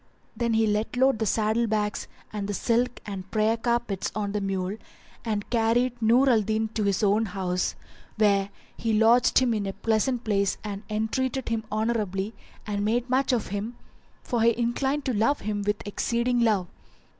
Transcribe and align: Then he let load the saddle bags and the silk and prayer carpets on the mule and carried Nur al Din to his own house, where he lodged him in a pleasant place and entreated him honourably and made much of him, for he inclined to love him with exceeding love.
Then 0.35 0.55
he 0.55 0.65
let 0.65 0.97
load 0.97 1.19
the 1.19 1.27
saddle 1.27 1.67
bags 1.67 2.07
and 2.33 2.47
the 2.49 2.55
silk 2.55 2.99
and 3.05 3.29
prayer 3.29 3.55
carpets 3.55 4.11
on 4.15 4.31
the 4.31 4.41
mule 4.41 4.77
and 5.23 5.47
carried 5.51 6.01
Nur 6.01 6.27
al 6.27 6.41
Din 6.41 6.69
to 6.69 6.85
his 6.85 7.03
own 7.03 7.27
house, 7.27 7.75
where 8.15 8.49
he 8.75 8.93
lodged 8.93 9.37
him 9.37 9.53
in 9.53 9.67
a 9.67 9.73
pleasant 9.73 10.23
place 10.23 10.57
and 10.63 10.81
entreated 10.89 11.49
him 11.49 11.65
honourably 11.71 12.33
and 12.65 12.83
made 12.83 13.11
much 13.11 13.31
of 13.31 13.49
him, 13.49 13.75
for 14.23 14.41
he 14.41 14.57
inclined 14.57 15.05
to 15.05 15.13
love 15.13 15.41
him 15.41 15.61
with 15.61 15.87
exceeding 15.87 16.39
love. 16.39 16.65